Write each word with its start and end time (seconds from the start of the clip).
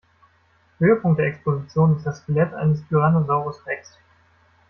Höhepunkt 0.79 1.19
der 1.19 1.27
Exposition 1.27 1.95
ist 1.95 2.07
das 2.07 2.23
Skelett 2.23 2.55
eines 2.55 2.83
Tyrannosaurus 2.87 3.63
Rex. 3.67 3.99